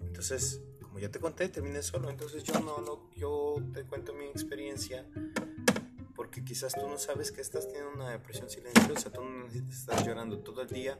Entonces, 0.00 0.60
como 0.80 1.00
ya 1.00 1.10
te 1.10 1.18
conté, 1.18 1.48
terminé 1.48 1.82
solo. 1.82 2.08
Entonces 2.08 2.44
yo 2.44 2.54
no, 2.60 2.78
no, 2.82 3.10
yo 3.16 3.56
te 3.74 3.82
cuento 3.82 4.14
mi 4.14 4.26
experiencia 4.26 5.04
porque 6.30 6.44
quizás 6.44 6.74
tú 6.74 6.86
no 6.86 6.96
sabes 6.96 7.32
que 7.32 7.40
estás 7.40 7.66
teniendo 7.66 7.90
una 7.92 8.10
depresión 8.10 8.48
silenciosa, 8.48 9.10
tú 9.10 9.20
no 9.20 9.42
necesitas 9.42 9.80
estar 9.80 10.06
llorando 10.06 10.38
todo 10.38 10.62
el 10.62 10.68
día 10.68 10.96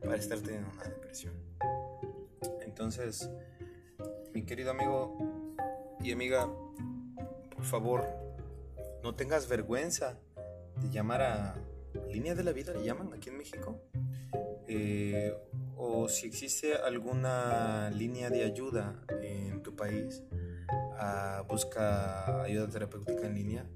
para 0.00 0.16
estar 0.16 0.40
teniendo 0.40 0.70
una 0.72 0.82
depresión. 0.82 1.34
Entonces, 2.62 3.30
mi 4.34 4.44
querido 4.44 4.72
amigo 4.72 5.16
y 6.00 6.10
amiga, 6.10 6.48
por 7.54 7.64
favor, 7.64 8.08
no 9.04 9.14
tengas 9.14 9.48
vergüenza 9.48 10.18
de 10.74 10.90
llamar 10.90 11.22
a 11.22 11.54
línea 12.10 12.34
de 12.34 12.42
la 12.42 12.50
vida, 12.50 12.72
le 12.72 12.82
llaman 12.82 13.12
aquí 13.14 13.28
en 13.28 13.38
México. 13.38 13.80
Eh, 14.66 15.32
o 15.76 16.08
si 16.08 16.26
existe 16.26 16.74
alguna 16.74 17.88
línea 17.90 18.30
de 18.30 18.42
ayuda 18.42 19.00
en 19.22 19.62
tu 19.62 19.76
país, 19.76 20.24
ah, 20.98 21.44
busca 21.48 22.42
ayuda 22.42 22.68
terapéutica 22.68 23.28
en 23.28 23.34
línea, 23.36 23.66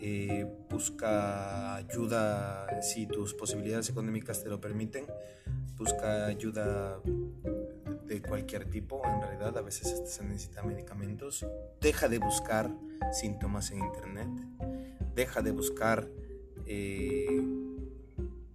eh, 0.00 0.46
busca 0.70 1.76
ayuda 1.76 2.82
si 2.82 3.06
tus 3.06 3.34
posibilidades 3.34 3.88
económicas 3.88 4.42
te 4.42 4.48
lo 4.48 4.60
permiten, 4.60 5.06
busca 5.76 6.26
ayuda 6.26 7.00
de 8.06 8.22
cualquier 8.22 8.66
tipo, 8.70 9.02
en 9.04 9.20
realidad 9.20 9.56
a 9.58 9.62
veces 9.62 10.02
se 10.06 10.24
necesitan 10.24 10.68
medicamentos, 10.68 11.46
deja 11.80 12.08
de 12.08 12.18
buscar 12.18 12.70
síntomas 13.12 13.70
en 13.70 13.78
internet, 13.78 14.28
deja 15.14 15.42
de 15.42 15.50
buscar... 15.50 16.08
Eh, 16.66 17.26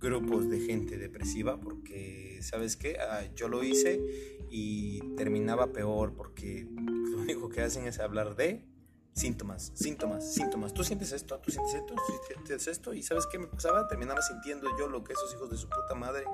grupos 0.01 0.49
de 0.49 0.59
gente 0.59 0.97
depresiva 0.97 1.59
porque, 1.59 2.39
¿sabes 2.41 2.75
qué? 2.75 2.97
Ah, 2.99 3.23
yo 3.35 3.47
lo 3.47 3.63
hice 3.63 4.01
y 4.49 4.99
terminaba 5.15 5.71
peor 5.71 6.13
porque 6.15 6.67
lo 6.75 7.21
único 7.21 7.49
que 7.49 7.61
hacen 7.61 7.85
es 7.85 7.99
hablar 7.99 8.35
de 8.35 8.65
síntomas, 9.13 9.71
síntomas, 9.75 10.33
síntomas. 10.33 10.73
Tú 10.73 10.83
sientes 10.83 11.11
esto, 11.11 11.37
tú 11.39 11.51
sientes 11.51 11.73
esto, 11.75 11.95
tú 11.95 12.01
sientes 12.27 12.67
esto 12.67 12.93
y 12.93 13.03
¿sabes 13.03 13.25
qué 13.27 13.39
me 13.39 13.47
pasaba? 13.47 13.87
Terminaba 13.87 14.21
sintiendo 14.21 14.67
yo 14.77 14.87
lo 14.87 15.03
que 15.03 15.13
esos 15.13 15.33
hijos 15.33 15.49
de 15.49 15.57
su 15.57 15.67
puta 15.69 15.95
madre 15.95 16.25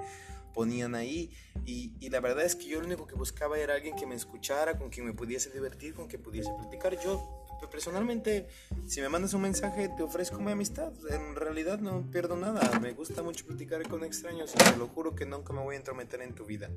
ponían 0.54 0.96
ahí 0.96 1.32
y, 1.66 1.94
y, 2.00 2.10
la 2.10 2.20
verdad 2.20 2.44
es 2.44 2.56
que 2.56 2.68
yo 2.68 2.80
lo 2.80 2.88
único 2.88 3.06
que 3.06 3.14
buscaba 3.14 3.60
era 3.60 3.76
alguien 3.76 3.96
que 3.96 4.08
me 4.08 4.16
escuchara, 4.16 4.78
con 4.78 4.90
quien 4.90 5.06
me 5.06 5.14
pudiese 5.14 5.52
divertir, 5.52 5.94
con 5.94 6.08
quien 6.08 6.24
pudiese 6.24 6.50
platicar. 6.58 6.98
Yo 7.00 7.48
personalmente, 7.66 8.48
si 8.86 9.02
me 9.02 9.10
mandas 9.10 9.34
un 9.34 9.42
mensaje, 9.42 9.90
te 9.90 10.04
ofrezco 10.04 10.40
mi 10.40 10.52
amistad. 10.52 10.94
En 11.10 11.36
realidad 11.36 11.80
no 11.80 12.10
pierdo 12.12 12.38
nada. 12.38 12.80
Me 12.80 12.94
gusta 12.94 13.24
mucho 13.24 13.46
platicar 13.46 13.88
con 13.90 14.04
extraños 14.04 14.54
y 14.54 14.58
te 14.58 14.78
lo 14.78 14.88
juro 14.88 15.16
que 15.16 15.26
nunca 15.26 15.54
me 15.54 15.62
voy 15.62 15.76
a 15.76 15.80
entrometer 15.80 16.22
en 16.22 16.36
tu 16.36 16.46
vida. 16.46 16.70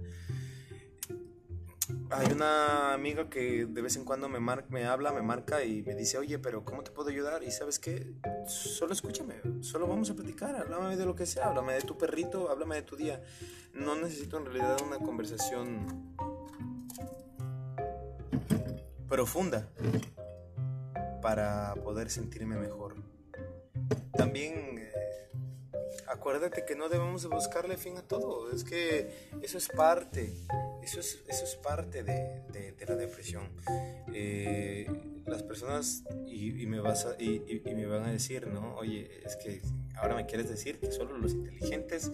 Hay 2.10 2.32
una 2.32 2.92
amiga 2.92 3.30
que 3.30 3.66
de 3.66 3.82
vez 3.82 3.96
en 3.96 4.04
cuando 4.04 4.28
me, 4.28 4.40
me 4.40 4.84
habla, 4.84 5.12
me 5.12 5.22
marca 5.22 5.64
y 5.64 5.82
me 5.82 5.94
dice, 5.94 6.18
oye, 6.18 6.38
pero 6.38 6.64
¿cómo 6.64 6.82
te 6.82 6.90
puedo 6.90 7.08
ayudar? 7.08 7.42
Y 7.42 7.50
sabes 7.50 7.78
qué, 7.78 8.14
solo 8.46 8.92
escúchame, 8.92 9.34
solo 9.60 9.86
vamos 9.86 10.10
a 10.10 10.14
platicar, 10.14 10.56
háblame 10.56 10.96
de 10.96 11.06
lo 11.06 11.14
que 11.14 11.26
sea, 11.26 11.46
háblame 11.46 11.74
de 11.74 11.82
tu 11.82 11.96
perrito, 11.96 12.50
háblame 12.50 12.76
de 12.76 12.82
tu 12.82 12.96
día. 12.96 13.22
No 13.74 13.94
necesito 13.94 14.38
en 14.38 14.46
realidad 14.46 14.78
una 14.84 14.98
conversación 14.98 16.16
profunda 19.08 19.68
para 21.20 21.74
poder 21.74 22.10
sentirme 22.10 22.56
mejor. 22.56 22.96
También 24.16 24.78
eh, 24.78 24.92
acuérdate 26.06 26.64
que 26.64 26.76
no 26.76 26.88
debemos 26.88 27.28
buscarle 27.28 27.76
fin 27.76 27.96
a 27.98 28.02
todo, 28.02 28.50
es 28.52 28.64
que 28.64 29.30
eso 29.42 29.58
es 29.58 29.68
parte, 29.68 30.32
eso 30.98 31.18
es, 31.28 31.56
parte 31.56 32.02
de, 32.02 32.74
la 32.86 32.96
depresión. 32.96 33.48
Eh, 34.12 34.86
las 35.26 35.42
personas 35.42 36.02
y, 36.26 36.66
me 36.66 36.80
vas 36.80 37.06
y, 37.18 37.42
y, 37.46 37.74
me 37.74 37.86
van 37.86 38.04
a 38.04 38.10
decir, 38.10 38.48
¿no? 38.48 38.74
Oye, 38.76 39.08
es 39.24 39.36
que 39.36 39.62
ahora 39.96 40.14
me 40.16 40.26
quieres 40.26 40.48
decir 40.48 40.78
que 40.80 40.90
solo 40.90 41.18
los 41.18 41.32
inteligentes 41.32 42.10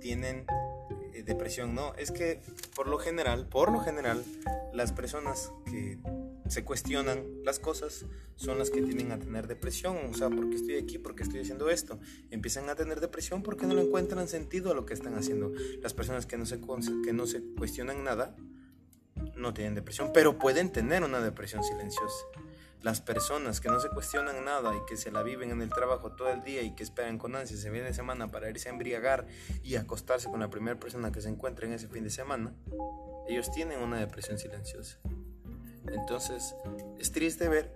tienen 0.00 0.44
eh, 1.14 1.22
depresión. 1.22 1.74
No, 1.74 1.94
es 1.94 2.10
que 2.10 2.40
por 2.74 2.88
lo 2.88 2.98
general, 2.98 3.46
por 3.46 3.70
lo 3.70 3.80
general, 3.80 4.24
las 4.72 4.92
personas 4.92 5.52
que 5.66 5.98
se 6.48 6.64
cuestionan 6.64 7.24
las 7.44 7.58
cosas 7.58 8.06
son 8.36 8.58
las 8.58 8.70
que 8.70 8.82
tienen 8.82 9.12
a 9.12 9.18
tener 9.18 9.46
depresión. 9.46 9.96
O 10.10 10.14
sea, 10.14 10.30
¿por 10.30 10.48
qué 10.48 10.56
estoy 10.56 10.76
aquí? 10.76 10.98
¿Por 10.98 11.14
qué 11.14 11.22
estoy 11.22 11.40
haciendo 11.40 11.70
esto? 11.70 11.98
Empiezan 12.30 12.68
a 12.68 12.74
tener 12.74 13.00
depresión 13.00 13.42
porque 13.42 13.66
no 13.66 13.74
le 13.74 13.82
encuentran 13.82 14.28
sentido 14.28 14.70
a 14.70 14.74
lo 14.74 14.86
que 14.86 14.94
están 14.94 15.14
haciendo. 15.14 15.52
Las 15.82 15.94
personas 15.94 16.26
que 16.26 16.38
no 16.38 16.46
se, 16.46 16.60
que 17.04 17.12
no 17.12 17.26
se 17.26 17.42
cuestionan 17.56 18.04
nada 18.04 18.36
no 19.36 19.54
tienen 19.54 19.74
depresión, 19.74 20.10
pero 20.12 20.38
pueden 20.38 20.70
tener 20.70 21.02
una 21.02 21.20
depresión 21.20 21.62
silenciosa. 21.64 22.24
Las 22.82 23.00
personas 23.00 23.60
que 23.60 23.68
no 23.68 23.80
se 23.80 23.88
cuestionan 23.88 24.44
nada 24.44 24.76
y 24.76 24.78
que 24.88 24.96
se 24.96 25.10
la 25.10 25.24
viven 25.24 25.50
en 25.50 25.62
el 25.62 25.70
trabajo 25.70 26.12
todo 26.12 26.30
el 26.30 26.42
día 26.44 26.62
y 26.62 26.76
que 26.76 26.84
esperan 26.84 27.18
con 27.18 27.34
ansia 27.34 27.56
ese 27.56 27.72
fin 27.72 27.82
de 27.82 27.92
semana 27.92 28.30
para 28.30 28.48
irse 28.48 28.68
a 28.68 28.72
embriagar 28.72 29.26
y 29.64 29.74
acostarse 29.74 30.28
con 30.28 30.38
la 30.38 30.48
primera 30.48 30.78
persona 30.78 31.10
que 31.10 31.20
se 31.20 31.28
encuentre 31.28 31.66
en 31.66 31.72
ese 31.72 31.88
fin 31.88 32.04
de 32.04 32.10
semana, 32.10 32.54
ellos 33.26 33.50
tienen 33.50 33.80
una 33.80 33.98
depresión 33.98 34.38
silenciosa. 34.38 35.00
Entonces, 35.92 36.54
es 36.98 37.12
triste 37.12 37.48
ver 37.48 37.70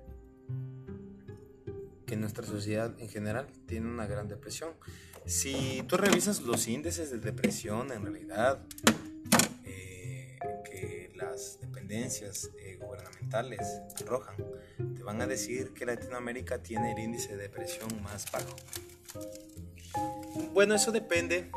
que 2.07 2.16
nuestra 2.16 2.45
sociedad 2.45 2.95
en 2.99 3.09
general 3.09 3.49
tiene 3.66 3.88
una 3.88 4.07
gran 4.07 4.28
depresión. 4.28 4.71
Si 5.25 5.83
tú 5.88 5.97
revisas 5.97 6.42
los 6.42 6.66
índices 6.69 7.11
de 7.11 7.19
depresión, 7.19 7.92
en 7.92 8.02
realidad, 8.02 8.61
eh, 9.64 10.38
que 10.64 11.12
las 11.14 11.59
dependencias 11.61 12.50
eh, 12.59 12.78
gubernamentales 12.81 13.61
arrojan, 14.04 14.37
te 14.95 15.02
van 15.02 15.23
a 15.23 15.26
decir 15.26 15.73
que 15.73 15.87
Latinoamérica 15.87 16.62
tiene 16.62 16.92
el 16.92 16.99
índice 16.99 17.37
de 17.37 17.42
depresión 17.45 17.88
más 18.02 18.31
bajo. 18.31 18.57
Bueno, 20.52 20.75
eso 20.75 20.92
depende 20.92 21.50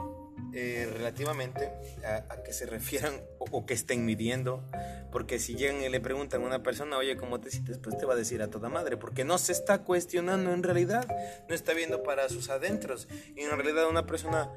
eh, 0.57 0.89
relativamente 0.89 1.69
a, 2.05 2.41
que 2.41 2.53
se 2.53 2.65
refieran 2.65 3.13
o, 3.39 3.45
o, 3.51 3.65
que 3.65 3.73
estén 3.73 4.05
midiendo. 4.05 4.63
Porque 5.11 5.37
si 5.37 5.55
llegan 5.55 5.81
y 5.81 5.89
le 5.89 5.99
preguntan 5.99 6.43
a 6.43 6.45
una 6.45 6.63
persona, 6.63 6.97
oye, 6.97 7.17
¿cómo 7.17 7.41
te 7.41 7.51
sientes? 7.51 7.77
Pues 7.77 7.97
te 7.97 8.05
va 8.05 8.13
a 8.13 8.15
decir 8.15 8.41
a 8.41 8.49
toda 8.49 8.69
madre. 8.69 8.95
Porque 8.95 9.25
no 9.25 9.37
se 9.37 9.51
está 9.51 9.79
cuestionando 9.79 10.53
en 10.53 10.63
realidad. 10.63 11.05
No 11.49 11.55
está 11.55 11.73
viendo 11.73 12.03
para 12.03 12.29
sus 12.29 12.49
adentros. 12.49 13.09
Y 13.35 13.41
en 13.41 13.51
realidad 13.51 13.89
una 13.89 14.05
persona... 14.05 14.49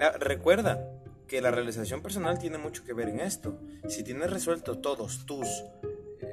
Ah, 0.00 0.12
recuerda 0.20 0.88
que 1.26 1.40
la 1.40 1.50
realización 1.50 2.00
personal 2.00 2.38
tiene 2.38 2.58
mucho 2.58 2.84
que 2.84 2.92
ver 2.92 3.08
en 3.08 3.18
esto. 3.18 3.60
Si 3.88 4.04
tienes 4.04 4.30
resuelto 4.30 4.78
todos 4.78 5.26
tus... 5.26 5.48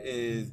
Eh, 0.03 0.47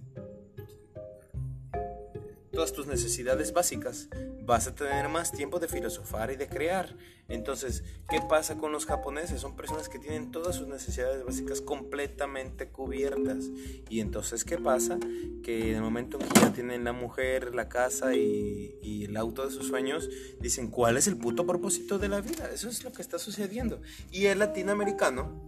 todas 2.58 2.72
tus 2.72 2.88
necesidades 2.88 3.52
básicas, 3.52 4.08
vas 4.44 4.66
a 4.66 4.74
tener 4.74 5.08
más 5.08 5.30
tiempo 5.30 5.60
de 5.60 5.68
filosofar 5.68 6.32
y 6.32 6.36
de 6.36 6.48
crear. 6.48 6.96
Entonces, 7.28 7.84
¿qué 8.10 8.20
pasa 8.28 8.56
con 8.58 8.72
los 8.72 8.84
japoneses? 8.84 9.40
Son 9.40 9.54
personas 9.54 9.88
que 9.88 10.00
tienen 10.00 10.32
todas 10.32 10.56
sus 10.56 10.66
necesidades 10.66 11.24
básicas 11.24 11.60
completamente 11.60 12.66
cubiertas. 12.66 13.44
Y 13.88 14.00
entonces, 14.00 14.44
¿qué 14.44 14.58
pasa? 14.58 14.98
Que 15.44 15.70
en 15.70 15.76
el 15.76 15.82
momento 15.82 16.18
que 16.18 16.26
ya 16.34 16.52
tienen 16.52 16.82
la 16.82 16.92
mujer, 16.92 17.54
la 17.54 17.68
casa 17.68 18.16
y 18.16 19.04
el 19.04 19.16
auto 19.16 19.46
de 19.46 19.52
sus 19.52 19.68
sueños, 19.68 20.10
dicen, 20.40 20.68
¿cuál 20.68 20.96
es 20.96 21.06
el 21.06 21.16
puto 21.16 21.46
propósito 21.46 22.00
de 22.00 22.08
la 22.08 22.20
vida? 22.20 22.50
Eso 22.52 22.68
es 22.68 22.82
lo 22.82 22.92
que 22.92 23.02
está 23.02 23.20
sucediendo. 23.20 23.80
Y 24.10 24.26
el 24.26 24.40
latinoamericano 24.40 25.47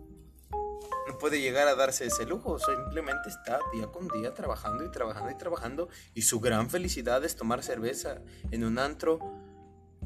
puede 1.21 1.41
llegar 1.41 1.69
a 1.69 1.77
darse 1.77 2.07
ese 2.07 2.25
lujo, 2.25 2.59
simplemente 2.59 3.29
está 3.29 3.61
día 3.73 3.87
con 3.87 4.09
día 4.09 4.35
trabajando 4.35 4.85
y 4.85 4.91
trabajando 4.91 5.31
y 5.31 5.39
trabajando 5.39 5.89
y 6.15 6.23
su 6.23 6.41
gran 6.41 6.71
felicidad 6.71 7.25
es 7.25 7.37
tomar 7.37 7.63
cerveza 7.63 8.23
en 8.51 8.65
un 8.65 8.79
antro 8.79 9.21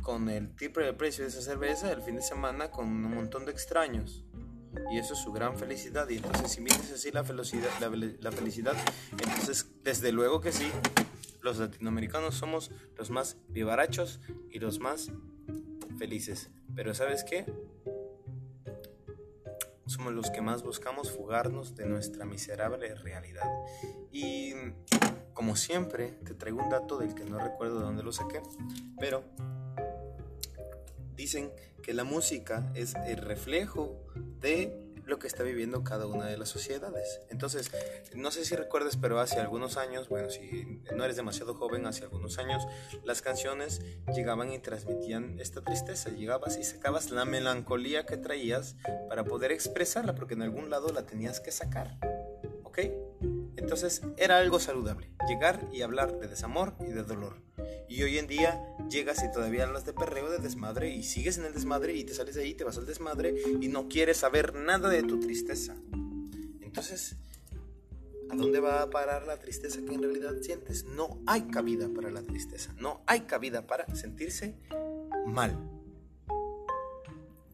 con 0.02 0.28
el 0.28 0.54
triple 0.54 0.85
de 0.85 0.92
precio 0.92 1.25
de 1.25 1.30
esa 1.30 1.40
cerveza 1.40 1.90
el 1.90 2.02
fin 2.02 2.16
de 2.16 2.23
semana 2.23 2.71
con 2.71 2.88
un 2.88 3.14
montón 3.14 3.47
de 3.47 3.52
extraños. 3.52 4.25
Y 4.90 4.99
eso 4.99 5.14
es 5.14 5.21
su 5.21 5.33
gran 5.33 5.56
felicidad. 5.56 6.09
Y 6.09 6.16
entonces, 6.16 6.50
si 6.50 6.61
mides 6.61 6.90
así 6.92 7.12
la 7.12 7.25
felicidad, 7.25 7.71
la, 7.80 8.33
felicidad, 8.33 8.75
entonces, 9.12 9.66
desde 9.83 10.11
luego 10.11 10.40
que 10.40 10.50
sí, 10.50 10.68
los 11.42 11.59
latinoamericanos 11.59 12.35
somos 12.35 12.71
los 12.97 13.11
más 13.11 13.37
vivarachos 13.49 14.21
y 14.50 14.59
los 14.59 14.80
más 14.80 15.11
felices. 15.97 16.50
Pero 16.75 16.92
¿sabes 16.92 17.25
qué? 17.25 17.47
Somos 19.94 20.12
los 20.12 20.32
que 20.32 20.40
más 20.40 20.64
buscamos 20.64 21.12
fugarnos 21.12 21.76
de 21.76 21.86
nuestra 21.86 22.24
miserable 22.24 22.96
realidad. 22.96 23.48
Y 24.10 24.52
como 25.34 25.54
siempre, 25.54 26.08
te 26.24 26.34
traigo 26.34 26.60
un 26.60 26.68
dato 26.68 26.98
del 26.98 27.14
que 27.14 27.24
no 27.24 27.38
recuerdo 27.38 27.78
de 27.78 27.84
dónde 27.84 28.02
lo 28.02 28.10
saqué, 28.10 28.42
pero 28.98 29.22
dicen 31.14 31.52
que 31.80 31.94
la 31.94 32.02
música 32.02 32.72
es 32.74 32.96
el 33.06 33.18
reflejo 33.18 34.04
de 34.40 34.84
lo 35.06 35.18
que 35.18 35.26
está 35.26 35.42
viviendo 35.42 35.84
cada 35.84 36.06
una 36.06 36.26
de 36.26 36.37
las 36.37 36.49
sociedades. 36.49 37.20
Entonces, 37.30 37.70
no 38.14 38.30
sé 38.30 38.44
si 38.44 38.56
recuerdas, 38.56 38.96
pero 38.96 39.20
hace 39.20 39.38
algunos 39.40 39.76
años, 39.76 40.08
bueno, 40.08 40.30
si 40.30 40.80
no 40.94 41.04
eres 41.04 41.16
demasiado 41.16 41.54
joven, 41.54 41.87
hace 41.87 42.04
algunos 42.04 42.38
años, 42.38 42.66
las 43.04 43.23
canciones 43.23 43.82
llegaban 44.14 44.52
y 44.52 44.58
transmitían 44.58 45.38
esta 45.40 45.62
tristeza. 45.62 46.11
Llegabas 46.11 46.56
y 46.58 46.64
sacabas 46.64 47.11
la 47.11 47.25
melancolía 47.25 48.06
que 48.06 48.16
traías 48.16 48.76
para 49.08 49.25
poder 49.25 49.52
expresarla, 49.52 50.14
porque 50.14 50.34
en 50.34 50.42
algún 50.42 50.70
lado 50.70 50.92
la 50.92 51.06
tenías 51.06 51.40
que 51.40 51.52
sacar. 51.52 51.99
¿Ok? 52.64 52.78
Entonces, 53.64 54.02
era 54.18 54.37
algo 54.37 54.61
saludable, 54.61 55.09
llegar 55.26 55.66
y 55.73 55.80
hablar 55.80 56.18
de 56.18 56.28
desamor 56.28 56.75
y 56.80 56.92
de 56.92 57.02
dolor. 57.02 57.40
Y 57.88 58.02
hoy 58.02 58.18
en 58.18 58.26
día 58.26 58.62
llegas 58.90 59.25
y 59.25 59.33
todavía 59.33 59.64
hablas 59.64 59.87
de 59.87 59.94
perreo, 59.94 60.28
de 60.28 60.37
desmadre, 60.37 60.90
y 60.90 61.02
sigues 61.02 61.38
en 61.38 61.47
el 61.47 61.54
desmadre 61.54 61.94
y 61.94 62.04
te 62.04 62.12
sales 62.12 62.35
de 62.35 62.42
ahí, 62.42 62.52
te 62.52 62.64
vas 62.64 62.76
al 62.76 62.85
desmadre 62.85 63.35
y 63.62 63.68
no 63.68 63.88
quieres 63.88 64.18
saber 64.18 64.54
nada 64.54 64.90
de 64.90 65.02
tu 65.02 65.18
tristeza. 65.18 65.76
Entonces, 66.61 67.16
¿a 68.30 68.37
dónde 68.37 68.61
va 68.61 68.83
a 68.83 68.90
parar 68.90 69.26
la 69.26 69.38
tristeza 69.38 69.80
que 69.80 69.94
en 69.94 70.02
realidad 70.02 70.35
sientes? 70.42 70.85
No 70.85 71.23
hay 71.26 71.44
cabida 71.44 71.88
para 71.88 72.11
la 72.11 72.21
tristeza, 72.21 72.75
no 72.76 73.02
hay 73.06 73.23
cabida 73.23 73.66
para 73.66 73.87
sentirse 73.97 74.59
mal. 75.25 75.59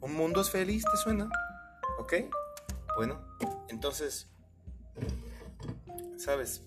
¿Un 0.01 0.15
mundo 0.15 0.41
es 0.41 0.51
feliz 0.51 0.83
te 0.91 0.97
suena? 0.97 1.31
¿Ok? 2.01 2.15
Bueno, 2.97 3.21
entonces, 3.69 4.29
¿sabes? 6.21 6.63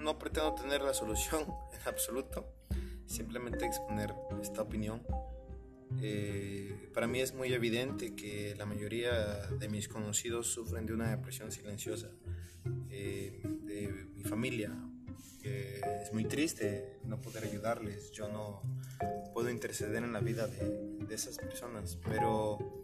no, 0.00 0.18
pretendo 0.18 0.54
tener 0.54 0.82
la 0.82 0.92
solución 0.92 1.42
en 1.72 1.88
absoluto, 1.88 2.52
simplemente 3.06 3.64
exponer 3.64 4.12
esta 4.42 4.62
opinión. 4.62 5.02
Eh, 6.02 6.90
para 6.92 7.06
mí 7.06 7.20
es 7.20 7.32
muy 7.32 7.52
evidente 7.52 8.14
que 8.14 8.54
la 8.56 8.66
mayoría 8.66 9.46
de 9.58 9.68
mis 9.68 9.88
conocidos 9.88 10.48
sufren 10.48 10.84
de 10.84 10.92
una 10.92 11.10
depresión 11.10 11.50
silenciosa. 11.52 12.10
Eh, 12.90 13.40
de 13.64 13.88
mi 14.14 14.24
familia, 14.24 14.72
es 15.42 16.12
muy 16.12 16.24
triste 16.24 16.98
no 17.04 17.20
poder 17.20 17.44
ayudarles. 17.44 18.10
Yo 18.12 18.28
no 18.28 18.62
puedo 19.32 19.50
interceder 19.50 20.02
en 20.02 20.12
la 20.12 20.20
vida 20.20 20.46
de, 20.46 20.96
esas 21.10 21.38
personas, 21.38 21.96
pero 22.04 22.77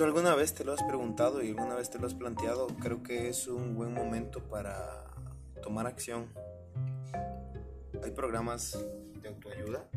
tú 0.00 0.04
alguna 0.06 0.34
vez 0.34 0.54
te 0.54 0.64
lo 0.64 0.72
has 0.72 0.82
preguntado 0.82 1.42
y 1.42 1.48
alguna 1.48 1.74
vez 1.74 1.90
te 1.90 1.98
lo 1.98 2.06
has 2.06 2.14
planteado, 2.14 2.68
creo 2.80 3.02
que 3.02 3.28
es 3.28 3.46
un 3.48 3.74
buen 3.74 3.92
momento 3.92 4.42
para 4.42 5.04
tomar 5.62 5.86
acción. 5.86 6.32
Hay 8.02 8.10
programas 8.12 8.78
de 9.20 9.28
autoayuda 9.28 9.90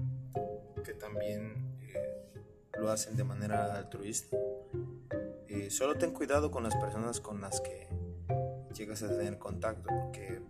que 0.83 0.93
también 0.93 1.77
eh, 1.83 2.33
lo 2.77 2.91
hacen 2.91 3.15
de 3.15 3.23
manera 3.23 3.77
altruista. 3.77 4.35
Eh, 5.47 5.69
solo 5.69 5.95
ten 5.95 6.11
cuidado 6.11 6.51
con 6.51 6.63
las 6.63 6.75
personas 6.75 7.21
con 7.21 7.39
las 7.39 7.61
que 7.61 7.87
llegas 8.75 9.03
a 9.03 9.07
tener 9.07 9.37
contacto, 9.37 9.87
porque 9.87 10.41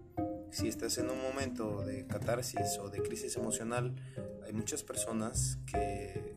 si 0.50 0.68
estás 0.68 0.98
en 0.98 1.12
un 1.12 1.22
momento 1.22 1.86
de 1.86 2.08
catarsis 2.08 2.80
o 2.80 2.90
de 2.90 3.04
crisis 3.04 3.38
emocional, 3.38 3.94
hay 4.44 4.52
muchas 4.52 4.82
personas 4.82 5.60
que 5.72 6.33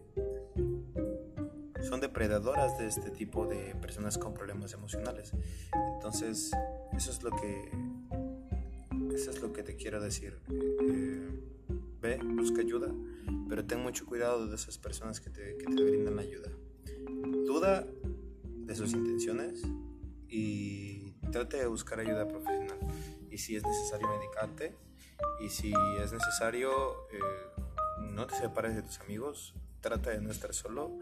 son 1.89 2.01
depredadoras 2.01 2.79
de 2.79 2.87
este 2.87 3.11
tipo 3.11 3.47
de 3.47 3.75
personas 3.77 4.19
con 4.19 4.35
problemas 4.35 4.73
emocionales. 4.73 5.33
Entonces, 5.95 6.51
eso 6.97 7.11
es 7.11 7.23
lo 7.23 7.31
que 7.31 7.71
eso 9.15 9.31
es 9.31 9.41
lo 9.41 9.53
que 9.53 9.63
te 9.63 9.77
quiero 9.77 10.01
decir. 10.01 10.39
Eh, 10.51 11.41
ve, 12.01 12.19
busca 12.23 12.61
ayuda, 12.61 12.93
pero 13.49 13.65
ten 13.65 13.81
mucho 13.83 14.05
cuidado 14.05 14.47
de 14.47 14.55
esas 14.55 14.79
personas 14.79 15.21
que 15.21 15.31
te, 15.31 15.57
que 15.57 15.65
te 15.65 15.83
brindan 15.83 16.19
ayuda. 16.19 16.51
Duda 17.47 17.87
de 18.45 18.77
sus 18.77 18.93
intenciones 18.93 19.63
y 20.29 21.13
trate 21.33 21.57
de 21.57 21.67
buscar 21.67 22.01
ayuda 22.01 22.29
profesional. 22.29 22.79
Y 23.31 23.39
si 23.39 23.57
es 23.57 23.63
necesario 23.63 24.09
medicarte, 24.09 24.77
y 25.41 25.49
si 25.49 25.73
es 26.01 26.13
necesario, 26.13 26.71
eh, 27.13 27.63
no 28.01 28.27
te 28.27 28.35
separes 28.37 28.75
de 28.75 28.83
tus 28.83 29.01
amigos, 29.01 29.55
trata 29.81 30.11
de 30.11 30.21
no 30.21 30.31
estar 30.31 30.53
solo. 30.53 30.97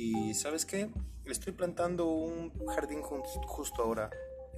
Y 0.00 0.32
sabes 0.34 0.64
qué, 0.64 0.88
estoy 1.24 1.52
plantando 1.52 2.06
un 2.06 2.52
jardín 2.68 3.02
justo 3.02 3.82
ahora 3.82 4.08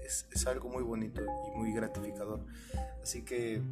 es, 0.04 0.46
algo 0.46 0.68
muy 0.68 0.82
bonito 0.82 1.22
y 1.22 1.56
muy 1.56 1.72
gratificador. 1.72 2.44
Así 3.02 3.22
que 3.22 3.62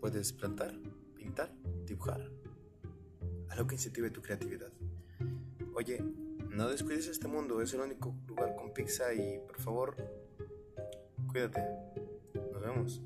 puedes 0.00 0.32
plantar, 0.32 0.72
pintar, 1.16 1.52
dibujar, 1.84 2.30
algo 3.48 3.66
que 3.66 3.74
incentive 3.74 4.10
tu 4.10 4.22
creatividad. 4.22 4.70
Oye, 5.74 6.00
no 6.50 6.68
descuides 6.68 7.08
este 7.08 7.26
mundo, 7.26 7.60
es 7.60 7.74
el 7.74 7.80
único 7.80 8.14
lugar 8.28 8.54
con 8.54 8.72
pizza 8.72 9.12
y 9.12 9.40
por 9.44 9.60
favor, 9.60 9.96
cuídate. 11.26 11.60
Nos 12.52 12.60
vemos. 12.60 13.02